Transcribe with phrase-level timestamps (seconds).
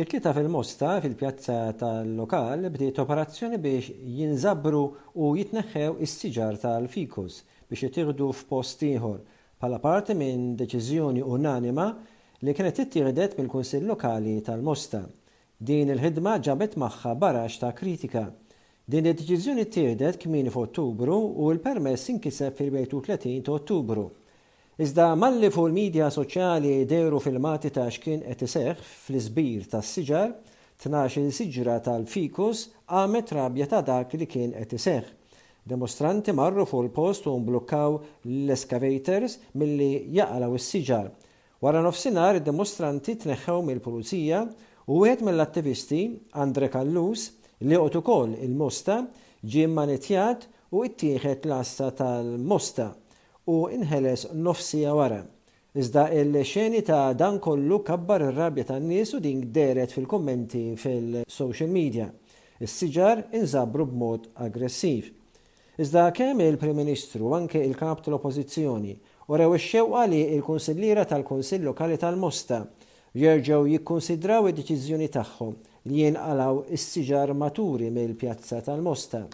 [0.00, 3.84] Il-kita fil-mosta fil-pjazza tal-lokal bdiet operazzjoni biex
[4.18, 4.84] jinżabru
[5.20, 7.34] u jitneħħew is-siġar tal-fikus
[7.68, 9.18] biex jitiħdu f'post ieħor
[9.60, 11.86] bħala parti minn deċiżjoni unanima
[12.40, 15.02] li kienet ittieħdet mill-Kunsill Lokali tal-Mosta.
[15.60, 18.24] Din il-ħidma ġabet magħha barax ta' kritika.
[18.88, 24.08] Din id-deċiżjoni ttieħdet kmini f'Ottubru u l-permess inkiseb fil 30 ta' Ottubru.
[24.80, 30.30] Iżda malli fuq il-medja soċjali dejru filmati ta' xkien qed iseħħ fl-isbir tas-siġar,
[30.80, 35.02] tnax il-siġra tal-fikus għamet rabja ta' dak li kien qed iseħħ.
[35.68, 41.10] Demostranti marru fuq il-post u mblukkaw l-escavators milli jaqalaw is-siġar.
[41.60, 44.40] Wara nofsinhar id-demostranti tneħħew mill-pulizija
[44.86, 46.00] u wieħed mill-attivisti
[46.40, 47.28] Andre Kallus
[47.68, 49.02] li qod ukoll il-mosta
[49.44, 52.88] ġie manetjat u ittieħed l assa tal-mosta
[53.50, 55.20] u inħeles nofsija wara.
[55.80, 62.08] Iżda il-xeni ta' dan kollu kabbar ir-rabja tan nies u din deret fil-kommenti fil-social media.
[62.60, 65.10] Is-siġar inżabru b'mod aggressiv.
[65.80, 68.96] Iżda kemm il-Prim Ministru anke il-kap tal-Oppożizzjoni
[69.30, 72.64] u rew ix-xewqa li l-Kunsillira tal-Kunsill Lokali tal-Mosta
[73.18, 75.54] jerġgħu jikkonsidraw id-deċiżjoni tagħhom
[75.90, 79.24] li jinqalaw is-siġar maturi mill-pjazza tal-Mosta.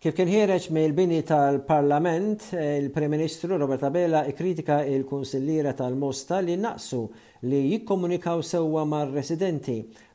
[0.00, 7.02] Kif kien ħireġ mill-bini tal-Parlament, eh, il-Prim Ministru Robert Abela ikkritika il-Kunsillira tal-Mosta li naqsu
[7.44, 9.74] li jikkomunikaw sewwa mar-residenti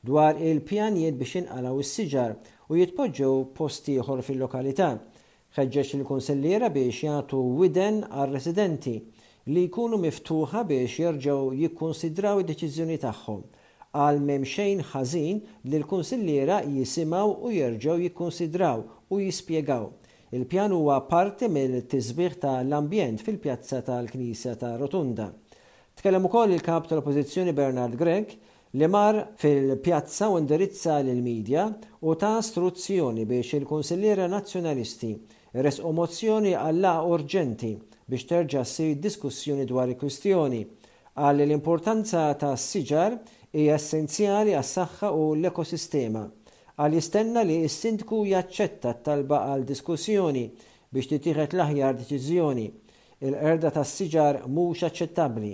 [0.09, 2.33] dwar il-pjanijiet biex inqalaw is-siġar
[2.73, 4.89] u jitpoġġew posti ieħor fil-lokalità.
[5.59, 8.95] Ħeġġeġ il-Kunsillira biex jagħtu widen għar-residenti
[9.53, 13.45] li jkunu miftuħa biex jerġgħu jikkonsidraw id-deċiżjoni tagħhom
[13.95, 15.37] għal memxejn ħażin
[15.69, 19.85] li l-Kunsillira jisimaw u jerġgħu jikkonsidraw u jispjegaw.
[20.35, 25.27] Il-pjan huwa parti mill-tiżbieħ tal-ambjent fil-pjazza tal-Knisja ta' Rotunda.
[25.95, 28.33] Tkellem ukoll il-kap tal-Oppożizzjoni Bernard Gregg
[28.75, 31.67] li mar fil-pjazza u indirizza l-medja
[32.01, 35.13] u ta' struzzjoni biex il kunsilliera Nazzjonalisti
[35.63, 37.75] res mozzjoni għalla urġenti
[38.09, 40.65] biex terġa' ssir diskussjoni dwar il-kwistjoni
[41.21, 43.19] għal l-importanza ta' s-siġar
[43.55, 46.25] hija essenzjali għas-saħħa u l-ekosistema
[46.79, 50.45] għal jistenna li s-sindku jaċċetta talba għal diskussjoni
[50.95, 52.65] biex titieħed l-aħjar deċiżjoni.
[53.23, 55.51] Il-erda tas siġar mhux aċċettabbli.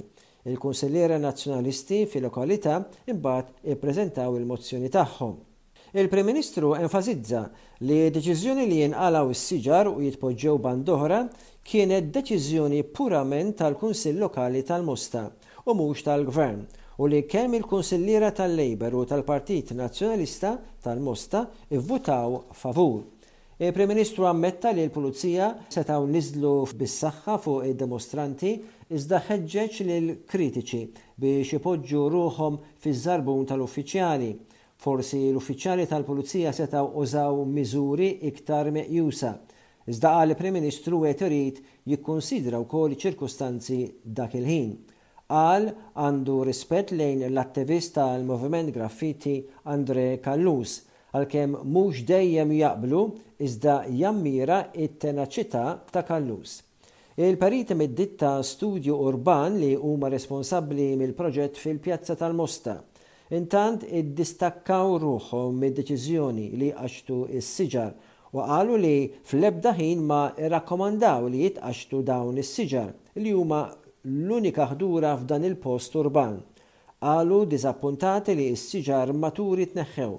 [0.50, 2.80] Il-Kunsilliera Nazzjonalisti fil-lokalità
[3.14, 5.36] imbagħad ippreżentaw il-mozzjoni tagħhom.
[5.94, 7.46] Il-Prim Ministru enfasizza
[7.86, 11.24] li deċiżjoni li jinqalaw is-siġar u jitpoġġew bandohra
[11.68, 15.26] kienet deċiżjoni purament tal-Kunsill Lokali tal-Musta
[15.68, 16.64] u mhux tal-Gvern
[16.98, 23.02] u li kemm il kunsillira tal lejber u tal-Partit Nazzjonalista tal-Mosta ivvutaw favur.
[23.60, 28.52] Il-Prim Ministru ammetta li l-Pulizija setaw niżlu bis-saħħa fuq id-demostranti
[28.98, 30.82] iżda ħeġġeġ lill kritiċi
[31.22, 34.32] biex ipoġġu ruhom fiż-żarbun tal-uffiċjali.
[34.82, 39.36] Forsi l-uffiċjali tal-Pulizija setaw użaw miżuri iktar meqjusa.
[39.92, 41.62] Iżda għal prim Ministru għet irid
[41.94, 44.74] jikkonsidra wkoll ċirkustanzi dak il-ħin.
[45.32, 49.38] Għal għandu rispett lejn l-attivista l moviment Graffiti
[49.72, 50.82] Andre Kallus
[51.16, 53.04] għalkemm mhux dejjem jaqblu
[53.48, 55.62] iżda jammira it-tenaċità
[55.92, 56.58] ta' Kallus.
[57.16, 62.76] Il-pariti mid-ditta Studio Urban li huma responsabbli mill-proġett fil-Pjazza tal-Mosta.
[63.36, 67.94] Intant id-distakkaw ruħhom mid-deċiżjoni li għaxtu is-siġar
[68.32, 68.96] u qalu li
[69.28, 73.64] fl-ebda ħin ma irrakkomandaw li jitqaxtu dawn is-siġar li huma
[74.10, 76.38] l-unika ħdura f'dan il-post urban.
[77.06, 80.16] Għalu dizappuntati li s-siġar maturi tneħħew.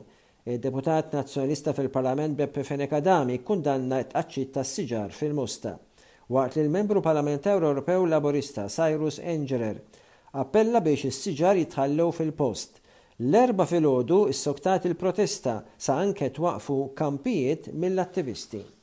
[0.52, 5.74] Il-deputat nazjonista fil-Parlament Beppe Fenek Adami kundanna t-qaċċit ta' s-siġar fil-musta.
[6.32, 9.80] Waqt li l-membru Parlamentar Ewropew Laborista Cyrus Engerer
[10.38, 12.78] appella biex is-siġar jitħallew fil-post.
[13.22, 18.81] L-erba fil-ħodu s soktat il-protesta sa' anke waqfu kampijiet mill-attivisti.